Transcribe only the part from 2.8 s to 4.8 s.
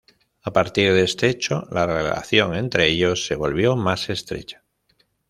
ellos se volvió más estrecha.